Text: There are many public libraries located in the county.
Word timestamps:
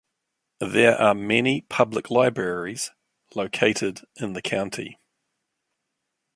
There 0.61 0.99
are 0.99 1.13
many 1.13 1.61
public 1.61 2.09
libraries 2.09 2.89
located 3.35 4.01
in 4.15 4.33
the 4.33 4.41
county. 4.41 4.97